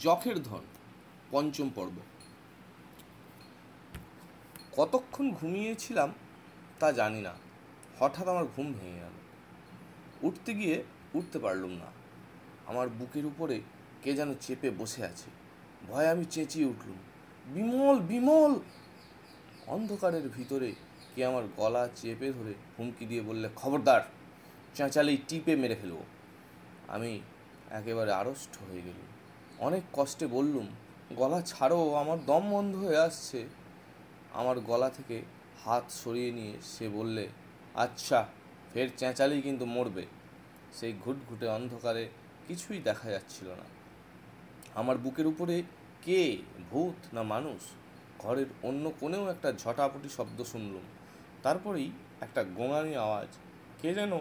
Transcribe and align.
যখের 0.00 0.42
ধন, 0.42 0.60
পঞ্চম 1.30 1.70
পর্ব। 1.74 2.00
কতক্ষণ 4.72 5.30
ঘুমিয়েছিলাম 5.30 6.12
তা 6.78 6.92
জানি 6.92 7.20
না। 7.20 7.34
হঠাৎ 7.98 8.28
আমার 8.28 8.44
ঘুম 8.44 8.72
ভেঙে 8.72 8.94
গেল। 8.94 9.12
উঠতে 10.22 10.54
গিয়ে 10.54 10.84
উঠতে 11.14 11.38
পারলুম 11.38 11.70
না। 11.70 11.86
আমার 12.66 12.88
বুকের 12.88 13.26
উপরে 13.26 13.60
কে 14.02 14.14
যেন 14.14 14.34
চেপে 14.40 14.70
বসে 14.70 15.04
আছে। 15.04 15.30
ভয়ে 15.88 16.08
আমি 16.08 16.24
চেঁচিয়ে 16.24 16.66
উঠলুম। 16.66 16.96
বিমল 17.46 17.98
বিমল! 17.98 18.60
অন্ধকারের 19.66 20.28
ভিতরে 20.28 20.72
কে 21.14 21.26
আমার 21.26 21.42
গলা 21.56 21.88
চেপে 21.96 22.32
ধরে 22.32 22.54
হুমকি 22.78 23.06
দিয়ে 23.06 23.20
বললে, 23.20 23.48
খবরদার, 23.56 24.00
চেঁচালেই 24.74 25.18
টিপে 25.28 25.56
মেরে 25.56 25.76
ফেলব। 25.80 26.02
আমি 26.88 27.20
একেবারে 27.70 28.12
আড়ষ্ট 28.12 28.70
হয়ে 28.70 28.82
গেলুম। 28.82 29.11
অনেক 29.66 29.82
কষ্টে 29.92 30.26
বললুম, 30.26 30.66
গলা 31.16 31.40
ছাড়ো, 31.42 31.94
আমার 31.94 32.24
দম 32.24 32.44
বন্ধ 32.50 32.76
হয়ে 32.76 32.96
আসছে। 32.96 33.40
আমার 34.32 34.60
গলা 34.60 34.90
থেকে 34.90 35.22
হাত 35.64 35.84
সরিয়ে 35.90 36.32
নিয়ে 36.32 36.54
সে 36.62 36.88
বললে 36.88 37.28
আচ্ছা 37.74 38.26
ফের 38.72 38.88
চেঁচালেই 38.96 39.42
কিন্তু 39.42 39.64
মরবে। 39.64 40.04
সেই 40.72 40.92
ঘুটঘুটে 41.04 41.46
অন্ধকারে 41.48 42.08
কিছুই 42.48 42.78
দেখা 42.78 43.10
যাচ্ছিল 43.10 43.48
না। 43.48 43.66
আমার 44.74 44.98
বুকের 44.98 45.26
উপরে 45.26 45.62
কে, 46.02 46.38
ভূত 46.70 47.14
না 47.14 47.22
মানুষ? 47.22 47.60
ঘরের 48.18 48.46
অন্য 48.62 48.92
কোণেও 49.00 49.24
একটা 49.30 49.52
ঝটাপটি 49.52 50.08
শব্দ 50.08 50.38
শুনলুম। 50.42 50.84
তারপরেই 51.42 51.90
একটা 52.20 52.44
গোঙানি 52.44 52.96
আওয়াজ, 52.96 53.28
কে 53.82 53.94
যেন? 53.94 54.12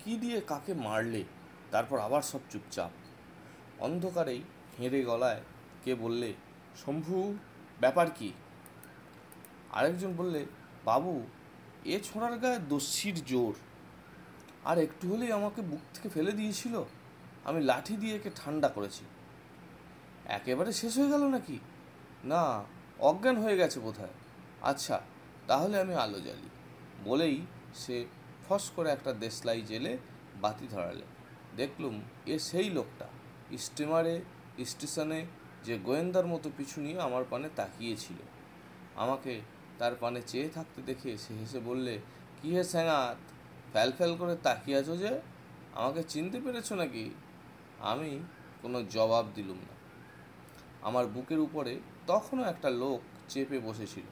কি 0.00 0.16
দিয়ে 0.16 0.38
কাকে 0.40 0.74
মারলে? 0.74 1.22
তারপর 1.70 1.98
আবার 1.98 2.22
সব 2.22 2.40
চুপচাপ। 2.50 2.90
অন্ধকারেই 3.80 4.42
হেঁড়ে 4.80 5.02
গলায় 5.02 5.40
কে 5.84 5.94
বললে, 5.94 6.34
শম্ভু, 6.86 7.36
ব্যাপার 7.80 8.10
কি? 8.10 8.32
আরেকজন 9.72 10.14
বললে, 10.16 10.46
বাবু, 10.84 11.26
এ 11.84 12.00
ছোড়ার 12.04 12.38
গায়ে 12.38 12.58
দস্যির 12.58 13.24
জোর। 13.24 13.54
আর 14.64 14.78
একটু 14.78 15.12
হলেই 15.12 15.32
আমাকে 15.32 15.62
বুক 15.62 15.80
থেকে 15.94 16.08
ফেলে 16.08 16.32
দিয়েছিল। 16.32 16.82
আমি 17.44 17.62
লাঠি 17.62 17.96
দিয়ে 17.96 18.16
একে 18.16 18.30
ঠান্ডা 18.34 18.68
করেছি। 18.68 19.04
একেবারে 20.24 20.72
শেষ 20.72 20.98
হয়ে 20.98 21.08
গেল 21.08 21.28
নাকি? 21.28 21.58
না, 22.24 22.64
অজ্ঞান 22.98 23.36
হয়ে 23.36 23.56
গেছে 23.56 23.80
বোধহয়। 23.80 24.08
আচ্ছা 24.62 25.00
তাহলে 25.46 25.80
আমি 25.80 25.94
আলো 25.94 26.20
জ্বালি। 26.20 26.48
বলেই 27.04 27.46
সে 27.74 28.06
ফস 28.48 28.70
করে 28.70 28.90
একটা 28.90 29.12
দেশলাই 29.12 29.62
জেলে 29.62 29.98
বাতি 30.40 30.66
ধরালে। 30.70 31.02
দেখলুম 31.56 32.02
এ 32.26 32.38
সেই 32.38 32.70
লোকটা। 32.70 33.06
স্টিমারে, 33.58 34.20
স্টেশনে 34.64 35.26
যে 35.64 35.78
গোয়েন্দার 35.78 36.26
মতো 36.26 36.50
পিছু 36.56 36.80
নিয়ে 36.80 37.00
আমার 37.00 37.24
পানে 37.30 37.48
তাকিয়েছিল। 37.56 38.16
আমাকে 38.96 39.40
তার 39.78 39.94
পানে 39.94 40.22
চেয়ে 40.26 40.48
থাকতে 40.48 40.82
দেখে 40.82 41.18
সে 41.18 41.34
হেসে 41.34 41.58
বললে, 41.58 41.98
কী 42.42 42.50
হে 42.50 42.64
স্যাঙাত, 42.64 43.16
ফ্যাল 43.72 43.92
ফ্যাল 43.92 44.16
করে 44.16 44.36
তাকিয়ে 44.36 44.78
আছো 44.78 44.96
যে? 44.96 45.20
আমাকে 45.74 46.02
চিনতে 46.02 46.40
পেরেছ 46.40 46.72
নাকি? 46.72 47.10
আমি 47.78 48.20
কোনো 48.62 48.82
জবাব 48.82 49.26
দিলুম 49.34 49.56
না। 49.56 49.76
আমার 50.82 51.06
বুকের 51.06 51.38
উপরে 51.38 51.80
তখনও 52.06 52.44
একটা 52.44 52.70
লোক 52.70 53.00
চেপে 53.28 53.58
বসেছিল। 53.58 54.04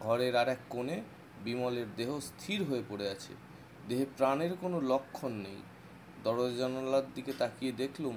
ঘরের 0.00 0.36
আর 0.36 0.48
এক 0.48 0.58
কোণে 0.70 1.02
বিমলের 1.44 1.86
দেহ 1.96 2.20
স্থির 2.20 2.64
হয়ে 2.64 2.82
পড়ে 2.88 3.10
আছে। 3.10 3.34
দেহে 3.88 4.06
প্রাণের 4.16 4.56
কোনো 4.60 4.80
লক্ষণ 4.80 5.32
নেই। 5.32 5.56
দরজা 6.24 6.56
জানালার 6.56 7.02
দিকে 7.14 7.32
তাকিয়ে 7.38 7.72
দেখলুম 7.72 8.16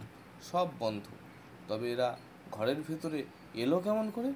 সব 0.51 0.67
বন্ধ। 0.79 1.03
তবে 1.67 1.91
এরা 1.91 2.17
ঘরের 2.51 2.81
ভেতরে 2.81 3.23
এলো 3.53 3.79
কেমন 3.79 4.11
করে? 4.11 4.33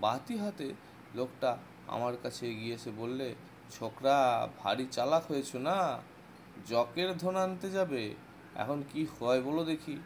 বাতি 0.00 0.38
হাতে 0.38 0.74
লোকটা 1.14 1.58
আমার 1.86 2.14
কাছে 2.22 2.50
এগিয়ে 2.50 2.74
এসে 2.74 2.90
বললে, 2.90 3.34
ছোকরা, 3.70 4.48
ভারী 4.58 4.86
চালাক 4.92 5.26
হয়েছ 5.30 5.56
না? 5.56 5.98
জকের 6.66 7.16
ধন 7.16 7.36
আনতে 7.36 7.70
যাবে? 7.70 8.14
এখন 8.54 8.82
কি 8.92 9.06
হয় 9.20 9.40
বলো 9.40 9.64
দেখি? 9.64 9.96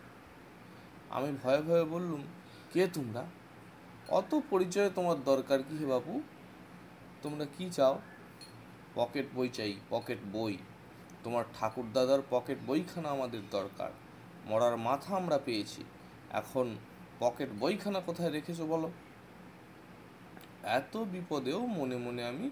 আমি 1.10 1.36
ভয়ে 1.42 1.62
ভয়ে 1.62 1.84
বললুম, 1.84 2.22
কে 2.72 2.86
তোমরা? 2.86 3.24
অত 4.08 4.40
পরিচয় 4.50 4.90
তোমার 4.90 5.24
দরকার 5.24 5.62
কি 5.62 5.76
হে 5.76 5.86
বাবু 5.86 6.22
তোমরা 7.22 7.46
কি 7.58 7.70
চাও? 7.70 8.00
পকেট 8.94 9.26
বই 9.34 9.48
চাই, 9.48 9.76
পকেট 9.90 10.18
বই। 10.32 10.56
তোমার 11.24 11.44
ঠাকুর 11.60 11.84
দাদার 11.92 12.18
পকেট 12.30 12.58
বইখানা 12.66 13.08
আমাদের 13.08 13.40
দরকার। 13.50 13.90
মরার 14.46 14.76
মাথা 14.76 15.16
আমরা 15.16 15.38
পেয়েছি। 15.38 15.84
এখন 16.30 16.76
পকেট 17.18 17.48
বইখানা 17.58 18.00
কোথায় 18.00 18.30
রেখেছো 18.30 18.66
বলো? 18.66 18.90
এত 20.62 20.96
বিপদেও 20.96 21.66
মনে 21.66 21.96
মনে 21.96 22.24
আমি 22.24 22.50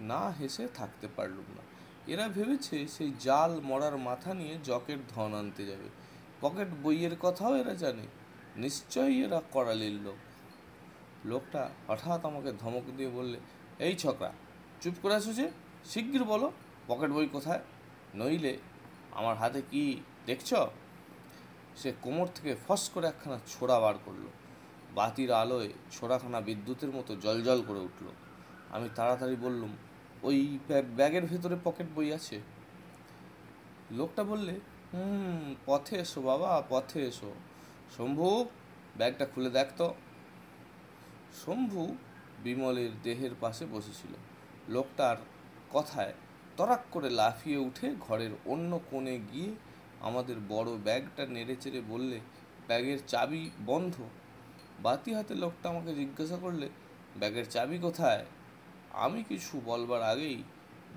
না 0.00 0.30
হেসে 0.30 0.68
থাকতে 0.74 1.08
পারলুম 1.16 1.44
না। 1.48 1.62
এরা 2.06 2.28
ভেবেছে 2.28 2.88
সেই 2.88 3.12
জাল 3.20 3.60
মরার 3.60 3.96
মাথা 3.96 4.34
নিয়ে 4.34 4.58
জকের 4.64 4.96
ধন 5.08 5.34
আনতে 5.34 5.66
যাবে। 5.66 5.88
পকেট 6.40 6.68
বইয়ের 6.82 7.16
কথাও 7.20 7.56
এরা 7.56 7.74
জানে। 7.74 8.02
নিশ্চয়ই 8.56 9.24
এরা 9.24 9.42
করালির 9.52 9.92
লোক। 9.92 10.16
লোকটা 11.24 11.70
হঠাৎ 11.88 12.24
আমাকে 12.24 12.52
ধমক 12.52 12.82
দিয়ে 12.96 13.10
বললে, 13.10 13.40
এই 13.78 13.96
ছকরা, 13.96 14.32
চুপ 14.80 14.94
করে 15.02 15.14
আছো 15.14 15.32
যে? 15.32 15.50
শিগগির 15.84 16.24
বলো, 16.24 16.52
পকেট 16.86 17.10
বই 17.10 17.26
কোথায়? 17.26 17.60
নইলে 18.14 18.58
আমার 19.12 19.36
হাতে 19.36 19.62
কি 19.70 20.00
দেখছ? 20.26 20.54
সে 21.82 21.92
কোমর 22.02 22.26
থেকে 22.34 22.56
ফস 22.68 22.88
করে 22.88 23.06
একখানা 23.06 23.38
ছোড়া 23.46 23.80
বার 23.80 23.94
করল। 24.04 24.26
বাতির 24.94 25.32
আলোয় 25.32 25.68
ছোড়াখানা 25.92 26.40
বিদ্যুতের 26.40 26.90
মতো 26.90 27.16
জলজল 27.16 27.62
করে 27.66 27.78
উঠল। 27.78 28.06
আমি 28.70 28.88
তাড়াতাড়ি 28.96 29.36
বললুম, 29.36 29.76
ওই 30.22 30.58
ব্যাগের 30.96 31.26
ভেতরে 31.26 31.56
পকেট 31.64 31.86
বই 31.94 32.12
আছে? 32.12 32.40
লোকটা 33.90 34.24
বললে, 34.24 34.52
হুম, 34.92 35.54
পথে 35.66 35.96
এসো 35.96 36.22
বাবা, 36.22 36.62
পথে 36.68 37.06
এসো। 37.06 37.34
শম্ভু, 37.96 38.48
ব্যাগটা 38.96 39.26
খুলে 39.26 39.50
দেখ 39.50 39.66
তো। 39.76 39.94
শম্ভু 41.44 41.96
বিমলের 42.42 42.90
দেহের 43.02 43.30
পাশে 43.40 43.66
বসেছিল। 43.66 44.14
লোকটার 44.68 45.16
কথায় 45.70 46.14
তরাক 46.56 46.80
করে 46.90 47.10
লাফিয়ে 47.10 47.56
উঠে 47.56 47.94
ঘরের 48.00 48.30
অন্য 48.46 48.80
কোণে 48.90 49.20
গিয়ে 49.32 49.69
আমাদের 50.00 50.36
বড় 50.48 50.76
ব্যাগটা 50.84 51.26
নেড়ে 51.26 51.56
চেড়ে 51.60 51.80
বললে, 51.88 52.20
ব্যাগের 52.66 52.98
চাবি 53.06 53.50
বন্ধ? 53.66 53.94
বাতি 54.80 55.14
হাতে 55.14 55.34
লোকটা 55.34 55.68
আমাকে 55.68 55.94
জিজ্ঞাসা 55.94 56.36
করলে, 56.36 56.68
ব্যাগের 57.16 57.50
চাবি 57.50 57.78
কোথায়? 57.78 58.26
আমি 58.90 59.22
কিছু 59.22 59.60
বলবার 59.64 60.02
আগেই 60.02 60.42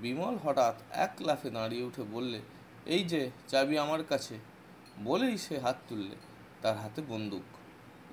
বিমল 0.02 0.36
হঠাৎ 0.36 0.76
এক 0.92 1.14
লাফে 1.20 1.50
দাঁড়িয়ে 1.50 1.84
উঠে 1.84 2.04
বললে, 2.04 2.42
এই 2.86 3.04
যে, 3.04 3.32
চাবি 3.48 3.78
আমার 3.78 4.04
কাছে। 4.04 4.40
বলেই 5.04 5.38
সে 5.38 5.60
হাত 5.60 5.76
তুললে, 5.90 6.16
তার 6.62 6.78
হাতে 6.78 7.02
বন্দুক। 7.08 7.42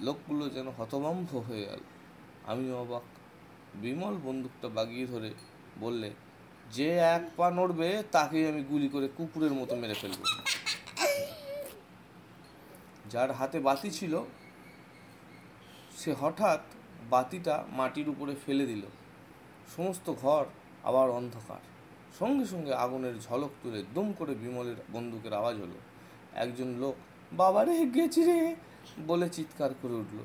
লোকগুলো 0.01 0.49
যেন 0.49 0.69
হতভম্ব 0.69 1.39
হয়ে 1.39 1.65
গেল। 1.65 1.81
আমি 2.47 2.73
অবাক। 2.73 3.03
বিমল 3.75 4.17
বন্দুকটা 4.25 4.69
বাগিয়ে 4.69 5.07
ধরে 5.07 5.35
বললে, 5.81 6.11
যে 6.73 6.91
এক 6.91 7.31
পা 7.37 7.51
নড়বে, 7.51 8.03
তাকেই 8.13 8.49
আমি 8.49 8.63
গুলি 8.63 8.89
করে 8.89 9.09
কুকুরের 9.17 9.53
মতো 9.53 9.77
মেরে 9.77 9.95
ফেলব। 9.95 10.45
যার 13.11 13.33
হাতে 13.33 13.61
বাতি 13.61 13.91
ছিল, 13.91 14.23
সে 15.97 16.15
হঠাৎ 16.21 16.61
বাতিটা 17.11 17.65
মাটির 17.69 18.09
উপরে 18.09 18.35
ফেলে 18.47 18.67
দিল। 18.67 18.83
সমস্ত 19.77 20.13
ঘর 20.13 20.45
আবার 20.85 21.11
অন্ধকার। 21.11 21.59
সঙ্গে 22.19 22.45
সঙ্গে 22.45 22.75
আগুনের 22.75 23.21
ঝলক 23.21 23.51
তুলে 23.63 23.85
দুম 23.95 24.13
করে 24.13 24.35
বিমলের 24.35 24.77
বন্দুকের 24.93 25.33
আওয়াজ 25.33 25.57
হলো। 25.57 25.79
একজন 26.35 26.67
লোক, 26.67 26.95
বাবারে, 27.33 27.87
গেছি 27.87 28.25
রে! 28.25 28.57
বলে 29.07 29.29
চিৎকার 29.29 29.71
করে 29.83 29.93
উঠল। 29.93 30.19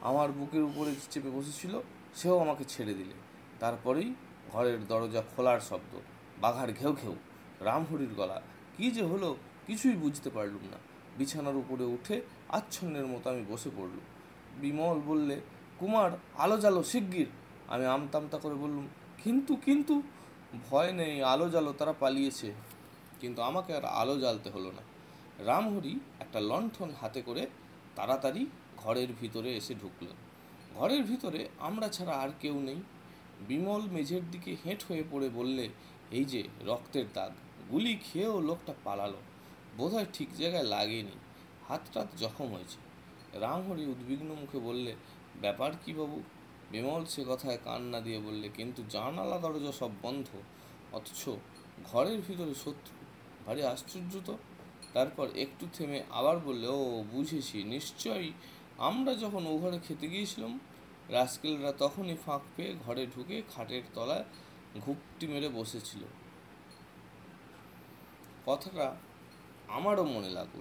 আমার 0.00 0.32
বুকের 0.32 0.62
উপরে 0.62 0.94
চেপে 1.10 1.30
বসেছিল, 1.30 1.80
সেও 2.14 2.38
আমাকে 2.38 2.64
ছেড়ে 2.64 2.94
দিলে। 2.94 3.14
তারপরেই 3.60 4.14
ঘরের 4.52 4.86
দরজা 4.86 5.22
খোলার 5.36 5.60
শব্দ, 5.60 5.98
বাঘার 6.38 6.72
ঘেউ 6.72 6.92
ঘেউ, 6.92 7.16
রামহরির 7.60 8.14
গলা। 8.16 8.42
কি 8.76 8.90
যে 8.90 9.02
হলো, 9.02 9.36
কিছুই 9.66 9.92
বুঝতে 9.92 10.30
পারলুম 10.30 10.68
না। 10.70 10.89
বিছানার 11.18 11.56
উপরে 11.56 11.84
উঠে 11.84 12.22
আচ্ছন্নের 12.48 13.06
মতো 13.06 13.30
আমি 13.30 13.44
বসে 13.48 13.70
পড়লুম। 13.70 14.00
বিমল 14.60 15.00
বললে, 15.00 15.40
কুমার, 15.78 16.10
আলো 16.38 16.60
জ্বালো 16.60 16.82
শিগগির। 16.82 17.26
আমি 17.68 17.86
আমতামতা 17.86 18.38
করে 18.38 18.54
বললুম, 18.54 18.88
কিন্তু 19.24 19.56
কিন্তু, 19.56 20.02
ভয় 20.70 20.92
নেই, 20.92 21.22
আলো 21.22 21.50
জ্বালো 21.50 21.72
তারা 21.72 21.92
পালিয়েছে। 21.92 22.52
কিন্তু 23.20 23.42
আমাকে 23.42 23.76
আর 23.76 23.84
আলো 23.84 24.18
জ্বালতে 24.18 24.50
হলো 24.50 24.72
না। 24.72 24.82
রামহরি 25.44 26.00
একটা 26.20 26.40
লণ্ঠন 26.40 26.90
হাতে 27.00 27.22
করে 27.22 27.46
তাড়াতাড়ি 27.96 28.46
ঘরের 28.76 29.08
ভিতরে 29.20 29.56
এসে 29.56 29.74
ঢুকলেন। 29.74 30.16
ঘরের 30.74 31.04
ভিতরে 31.04 31.48
আমরা 31.58 31.88
ছাড়া 31.88 32.12
আর 32.12 32.28
কেউ 32.40 32.60
নেই। 32.60 32.82
বিমল 33.48 33.82
মেঝের 33.82 34.30
দিকে 34.30 34.56
হেঁট 34.64 34.84
হয়ে 34.88 35.04
পড়ে 35.10 35.28
বললে, 35.28 35.68
এই 36.10 36.24
যে, 36.24 36.42
রক্তের 36.64 37.04
দাগ। 37.14 37.32
গুলি 37.70 37.96
খেয়েও 37.96 38.40
লোকটা 38.40 38.74
পালালো। 38.84 39.16
বোধহয় 39.80 40.08
ঠিক 40.12 40.28
জায়গায় 40.36 40.66
লাগেনি। 40.74 41.16
হাত 41.68 41.82
টাত 41.92 42.08
জখম 42.18 42.48
হয়েছে। 42.54 42.78
রামহরি 43.40 43.84
উদ্বিগ্ন 43.86 44.30
মুখে 44.40 44.58
বললে, 44.58 44.92
ব্যাপার 45.40 45.70
কি 45.84 45.92
বাবু? 45.92 46.22
বিমল 46.70 47.04
সে 47.04 47.22
কথায় 47.28 47.58
কান 47.64 47.82
না 47.82 48.00
দিয়ে 48.00 48.18
বললে, 48.18 48.46
কিন্তু 48.48 48.80
জানালা 48.90 49.38
দরজা 49.38 49.72
সব 49.72 49.90
বন্ধ। 50.02 50.28
অথচ 50.92 51.22
ঘরের 51.84 52.20
ভিতরে 52.28 52.54
শত্রু। 52.54 52.94
ভারী 53.46 53.62
আশ্চর্য 53.62 54.20
তো? 54.26 54.34
তারপর 54.92 55.26
একটু 55.36 55.66
থেমে 55.72 56.02
আবার 56.10 56.36
বললে, 56.38 56.66
ও, 56.66 57.04
বুঝেছি। 57.12 57.64
নিশ্চয়ই 57.64 58.32
আমরা 58.78 59.14
যখন 59.14 59.42
ও 59.46 59.58
ঘরে 59.58 59.78
খেতে 59.88 60.06
গিয়েছিলাম, 60.08 60.60
রাস্কেলরা 61.08 61.72
তখনই 61.72 62.16
ফাঁক 62.26 62.42
পেয়ে 62.56 62.72
ঘরে 62.86 63.06
ঢুকে 63.06 63.42
খাটের 63.54 63.82
তলায় 63.94 64.24
ঘুপটি 64.80 65.26
মেরে 65.26 65.48
বসেছিল। 65.48 66.02
কথাটা 68.46 68.86
আমারও 69.70 70.04
মনে 70.04 70.30
লাগল। 70.30 70.60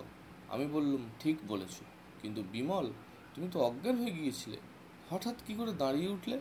আমি 0.49 0.67
বললুম, 0.67 1.09
ঠিক 1.19 1.37
বলেছ। 1.47 1.79
কিন্তু 2.21 2.43
বিমল, 2.51 2.91
তুমি 3.35 3.47
তো 3.51 3.59
অজ্ঞান 3.59 3.97
হয়ে 3.97 4.11
গিয়েছিলে। 4.11 4.57
হঠাৎ 5.09 5.35
কি 5.47 5.53
করে 5.53 5.73
দাঁড়িয়ে 5.73 6.07
উঠলে? 6.07 6.39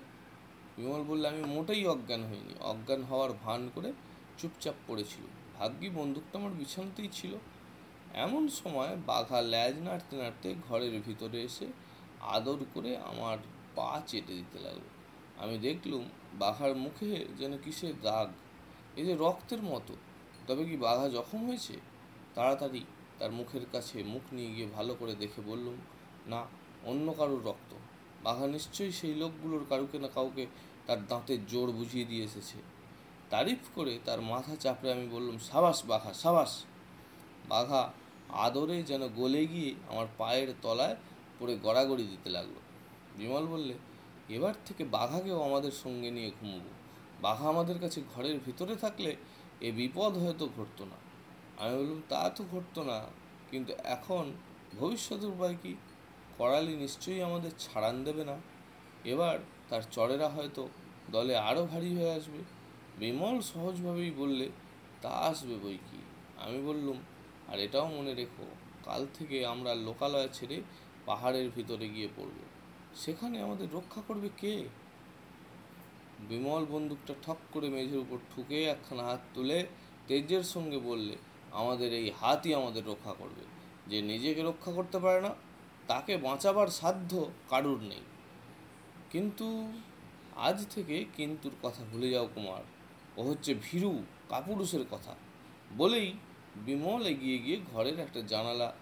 বিমল 0.77 1.03
বললে, 1.03 1.29
আমি 1.29 1.43
মোটেই 1.43 1.87
অজ্ঞান 1.87 2.23
হইনি। 2.25 2.55
অজ্ঞান 2.61 3.03
হওয়ার 3.03 3.33
ভান 3.33 3.71
করে 3.75 3.93
চুপচাপ 4.39 4.75
পড়েছিল। 4.87 5.25
ভাগ্যি 5.59 5.89
বন্দুকটা 5.89 6.39
আমার 6.39 6.53
বিছানাতেই 6.53 7.09
ছিল। 7.13 7.35
এমন 8.15 8.49
সময় 8.49 8.97
বাঘা 9.07 9.41
ল্যাজ 9.41 9.79
নাড়তে 9.79 10.17
নাড়তে 10.17 10.55
ঘরের 10.69 11.01
ভিতরে 11.01 11.43
এসে 11.43 11.67
আদর 12.21 12.57
করে 12.75 12.97
আমার 12.97 13.39
পা 13.75 14.03
চেটে 14.07 14.35
দিতে 14.35 14.59
লাগল। 14.59 14.81
আমি 15.39 15.59
দেখলুম, 15.59 16.05
বাঘার 16.35 16.77
মুখে 16.77 17.27
যেন 17.39 17.59
কিসের 17.59 17.95
দাগ 18.03 18.29
এই 18.97 19.07
যে 19.07 19.17
রক্তের 19.17 19.63
মতো। 19.63 19.97
তবে 20.47 20.65
কি 20.65 20.77
বাঘা 20.77 21.09
জখম 21.09 21.49
হয়েছে? 21.49 21.88
তাড়াতাড়ি 22.39 22.83
তার 23.19 23.31
মুখের 23.33 23.65
কাছে 23.73 23.97
মুখ 24.03 24.25
নিয়ে 24.33 24.51
গিয়ে 24.55 24.69
ভালো 24.77 24.93
করে 24.95 25.15
দেখে 25.15 25.41
বললুম, 25.51 25.77
না, 26.27 26.41
অন্য 26.85 27.07
কারোর 27.13 27.43
রক্ত। 27.45 27.71
বাঘা 28.23 28.47
নিশ্চয়ই 28.47 28.93
সেই 28.93 29.15
লোকগুলোর 29.15 29.65
কারুকে 29.69 29.99
না 29.99 30.09
কাউকে 30.09 30.45
তার 30.87 31.01
দাঁতের 31.07 31.41
জোর 31.47 31.69
বুঝিয়ে 31.73 32.05
দিয়ে 32.05 32.25
এসেছে। 32.25 32.59
তারিফ 33.31 33.63
করে 33.75 33.99
তার 34.05 34.21
মাথা 34.23 34.57
চাপড়ে 34.57 34.93
আমি 34.93 35.07
বললাম, 35.09 35.37
সাবাস 35.39 35.79
বাঘা 35.87 36.13
সাবাস। 36.13 36.53
বাঘা 37.49 37.83
আদরে 38.47 38.77
যেন 38.83 39.03
গলে 39.17 39.43
গিয়ে 39.47 39.71
আমার 39.91 40.07
পায়ের 40.19 40.49
তলায় 40.63 40.97
পড়ে 41.39 41.55
গড়াগড়ি 41.63 42.05
দিতে 42.07 42.29
লাগল। 42.31 42.57
বিমল 43.17 43.45
বললে, 43.47 43.75
এবার 44.29 44.55
থেকে 44.67 44.83
বাঘাকেও 44.97 45.39
আমাদের 45.43 45.75
সঙ্গে 45.83 46.11
নিয়ে 46.11 46.31
ঘুমবো। 46.41 46.71
বাঘা 47.23 47.47
আমাদের 47.49 47.79
কাছে 47.79 47.99
ঘরের 48.15 48.37
ভিতরে 48.47 48.75
থাকলে 48.77 49.11
এ 49.61 49.69
বিপদ 49.73 50.13
হয়তো 50.17 50.45
ঘটতো 50.57 50.85
না। 50.85 50.99
আমি 51.59 51.77
বললাম, 51.79 52.03
তা 52.09 52.31
তো 52.31 52.45
ঘটতো 52.51 52.83
না। 52.83 53.01
কিন্তু 53.51 53.73
এখন 53.85 54.33
ভবিষ্যতের 54.79 55.29
উপায় 55.29 55.57
কি? 55.63 55.75
করালি 56.39 56.77
নিশ্চয়ই 56.77 57.23
আমাদের 57.23 57.51
ছাড়ান 57.59 58.05
দেবে 58.05 58.25
না। 58.25 58.37
এবার 59.05 59.39
তার 59.69 59.83
চরেরা 59.91 60.29
হয়তো 60.29 60.69
দলে 61.11 61.37
আরও 61.37 61.67
ভারী 61.67 61.97
হয়ে 61.97 62.15
আসবে। 62.15 62.39
বিমল 62.99 63.41
সহজভাবেই 63.41 64.11
বললে, 64.11 64.49
তা 65.03 65.09
আসবে 65.09 65.59
বই 65.59 65.79
কি? 65.91 65.99
আমি 66.39 66.63
বললুম, 66.63 66.97
আর 67.49 67.59
এটাও 67.59 67.87
মনে 67.89 68.15
রেখো, 68.15 68.47
কাল 68.85 69.07
থেকে 69.15 69.47
আমরা 69.47 69.75
লোকালয় 69.75 70.29
ছেড়ে 70.33 70.63
পাহাড়ের 71.07 71.51
ভিতরে 71.51 71.89
গিয়ে 71.89 72.09
পড়ব। 72.17 72.39
সেখানে 72.97 73.43
আমাদের 73.43 73.69
রক্ষা 73.73 74.01
করবে 74.09 74.29
কে? 74.37 74.69
বিমল 76.29 76.65
বন্দুকটা 76.65 77.15
ঠক 77.23 77.37
করে 77.53 77.69
মেঝের 77.69 77.99
উপর 77.99 78.19
ঠুকে 78.35 78.65
একখানা 78.65 79.03
হাত 79.03 79.21
তুলে 79.35 79.67
তেজের 80.07 80.43
সঙ্গে 80.43 80.79
বললে 80.79 81.17
আমাদের 81.53 81.93
এই 81.93 82.11
হাতই 82.21 82.55
আমাদের 82.55 82.87
রক্ষা 82.87 83.13
করবে। 83.13 83.43
যে 83.87 84.03
নিজেকে 84.03 84.43
রক্ষা 84.43 84.73
করতে 84.73 84.99
পারে 84.99 85.21
না, 85.21 85.35
তাকে 85.87 86.17
বাঁচাবার 86.17 86.69
সাধ্য 86.69 87.31
কারুর 87.49 87.81
নেই। 87.81 88.01
কিন্তু 89.11 89.73
আজ 90.37 90.67
থেকে 90.71 91.05
কিন্তুর 91.17 91.53
কথা 91.63 91.85
ভুলে 91.93 92.11
যাও 92.11 92.29
কুমার। 92.35 92.63
ও 93.17 93.29
হচ্ছে 93.29 93.55
ভীরু, 93.63 94.03
কাপুরুষের 94.29 94.85
কথা। 94.91 95.15
বলেই 95.77 96.13
বিমল 96.57 97.07
এগিয়ে 97.07 97.39
গিয়ে 97.39 97.61
ঘরের 97.73 97.99
একটা 97.99 98.21
জানালা 98.21 98.73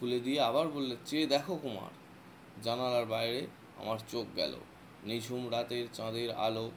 খুলে 0.00 0.20
দিয়ে 0.20 0.40
আবার 0.40 0.68
বললে 0.68 0.96
চেয়ে 1.06 1.26
দেখো 1.26 1.56
কুমার। 1.62 1.90
জানালার 2.62 3.06
বাইরে 3.06 3.46
আমার 3.76 3.98
চোখ 4.08 4.36
গেল। 4.36 4.54
নিঝুম 5.04 5.50
রাতের 5.50 5.86
চাঁদের 5.92 6.30
আলো, 6.30 6.70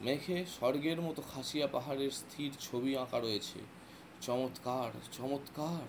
মেঘে 0.00 0.44
স্বর্গের 0.46 1.00
মতো 1.00 1.22
খাসিয়া 1.22 1.66
পাহাড়ের 1.66 2.10
স্থির 2.10 2.52
ছবি 2.60 2.96
আঁকা 2.96 3.20
রয়েছে। 3.20 3.58
চমৎকার 4.22 4.90
চমৎকার। 5.12 5.88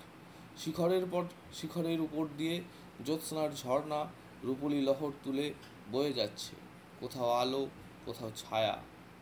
শিখরের 0.58 1.06
পর 1.12 1.24
শিখরের 1.54 2.00
উপর 2.02 2.28
দিয়ে 2.38 2.62
জ্যোৎস্নার 3.06 3.50
ঝর্ণা 3.56 4.06
রূপলি 4.44 4.82
লহর 4.82 5.12
তুলে 5.24 5.54
বয়ে 5.92 6.14
যাচ্ছে। 6.14 6.56
কোথাও 7.00 7.30
আলো, 7.32 7.68
কোথাও 8.06 8.32
ছায়া, 8.36 8.76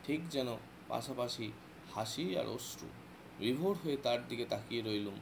ঠিক 0.05 0.29
যেন 0.29 0.57
পাশাপাশি 0.87 1.51
হাসি 1.95 2.37
আর 2.37 2.47
অশ্রু। 2.47 2.87
বিভোর 3.39 3.75
হয়ে 3.83 3.97
তার 3.97 4.27
দিকে 4.27 4.45
তাকিয়ে 4.45 4.81
রইলুম। 4.81 5.17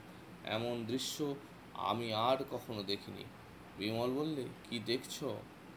এমন 0.45 0.85
দৃশ্য 0.85 1.35
আমি 1.73 2.13
আর 2.13 2.37
কখনো 2.51 2.83
দেখিনি। 2.83 3.23
বিমল 3.77 4.09
বললে, 4.13 4.43
কি 4.69 4.79
দেখছ? 4.85 5.23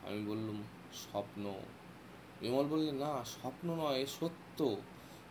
আমি 0.06 0.20
বললুম, 0.26 0.62
স্বপ্ন। 0.94 1.54
বিমল 2.40 2.64
বললে, 2.64 2.92
না, 2.92 3.24
স্বপ্ন 3.24 3.74
নয়, 3.74 4.06
সত্য। 4.06 4.76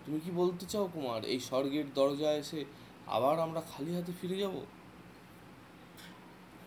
তুমি 0.05 0.19
কি 0.19 0.31
বলতে 0.31 0.65
চাও 0.65 0.89
কুমার? 0.93 1.25
এই 1.25 1.39
স্বর্গের 1.39 1.93
দরজায় 1.93 2.37
এসে 2.37 2.65
আবার 3.07 3.39
আমরা 3.39 3.61
খালি 3.61 3.95
হাতে 3.95 4.11
ফিরে 4.21 4.37
যাব? 4.37 4.61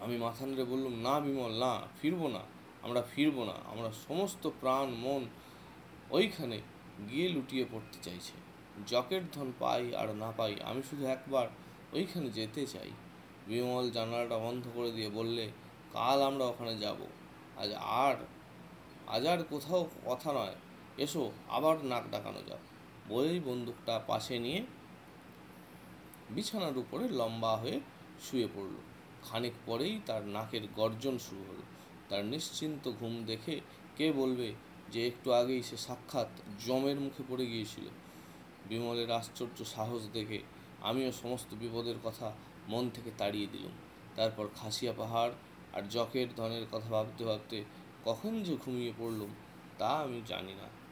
আমি 0.00 0.16
মাথা 0.16 0.46
নেড়ে 0.46 0.64
বললুম, 0.64 0.94
না 0.94 1.20
বিমল, 1.20 1.58
না, 1.58 1.80
ফিরবো 2.02 2.28
না। 2.28 2.38
আমরা 2.82 3.02
ফিরবো 3.02 3.44
না। 3.44 3.52
আমরা 3.66 3.92
সমস্ত 4.08 4.50
প্রাণ, 4.60 4.90
মন 4.90 5.24
ওইখানে 6.10 6.60
গিয়ে 7.10 7.28
লুটিয়ে 7.28 7.64
পড়তে 7.72 7.98
চাইছে। 8.02 8.32
জকের 8.86 9.22
ধন 9.32 9.52
পাই 9.58 9.96
আর 9.96 10.14
না 10.14 10.32
পাই, 10.36 10.56
আমি 10.64 10.82
শুধু 10.82 11.06
একবার 11.06 11.48
ওইখানে 11.92 12.30
যেতে 12.30 12.66
চাই। 12.66 12.90
বিমল 13.46 13.90
জানালাটা 13.90 14.38
বন্ধ 14.38 14.66
করে 14.74 14.92
দিয়ে 14.92 15.08
বললে, 15.08 15.50
কাল 15.92 16.22
আমরা 16.22 16.44
ওখানে 16.44 16.78
যাব। 16.78 16.96
আজ 17.56 17.72
আর 17.72 18.16
আজ 19.06 19.26
আর 19.26 19.44
কোথাও 19.50 19.88
কথা 20.06 20.32
নয়। 20.32 20.54
এসো, 20.98 21.32
আবার 21.48 21.84
নাক 21.84 22.04
ডাকানো 22.10 22.42
যাক। 22.48 22.73
বলেই 23.08 23.40
বন্দুকটা 23.40 24.00
পাশে 24.06 24.38
নিয়ে 24.38 24.66
বিছানার 26.30 26.78
উপরে 26.78 27.08
লম্বা 27.08 27.56
হয়ে 27.56 27.80
শুয়ে 28.22 28.48
পড়ল। 28.54 28.74
খানিক 29.22 29.52
পরেই 29.66 30.00
তার 30.06 30.26
নাকের 30.26 30.62
গর্জন 30.76 31.18
শুরু 31.18 31.42
হলো। 31.42 31.62
তার 32.08 32.24
নিশ্চিন্ত 32.24 32.92
ঘুম 33.00 33.24
দেখে 33.24 33.60
কে 33.96 34.12
বলবে 34.12 34.54
যে 34.88 35.06
একটু 35.06 35.32
আগেই 35.32 35.62
সে 35.62 35.76
সাক্ষাৎ 35.76 36.28
জমের 36.66 37.00
মুখে 37.00 37.22
পড়ে 37.28 37.46
গিয়েছিল। 37.46 37.84
বিমলের 38.68 39.10
আশ্চর্য 39.10 39.64
সাহস 39.64 40.02
দেখে 40.12 40.38
আমিও 40.82 41.12
সমস্ত 41.12 41.54
বিপদের 41.54 41.94
কথা 42.04 42.32
মন 42.68 42.90
থেকে 42.90 43.10
তাড়িয়ে 43.18 43.46
দিলাম। 43.46 43.72
তারপর 44.16 44.48
খাসিয়া 44.54 44.92
পাহাড় 44.96 45.32
আর 45.72 45.82
জকের 45.88 46.26
ধনের 46.36 46.66
কথা 46.72 46.88
ভাবতে 46.88 47.24
ভাবতে 47.24 47.64
কখন 48.04 48.42
যে 48.42 48.56
ঘুমিয়ে 48.64 48.92
পড়লুম 48.98 49.30
তা 49.78 49.88
আমি 49.88 50.22
জানি 50.26 50.54
না। 50.54 50.83